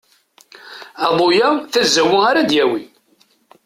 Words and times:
Aḍu-ya 1.05 1.49
d 1.55 1.67
tazawwa 1.71 2.19
ara 2.29 2.41
d-yawi. 2.49 2.83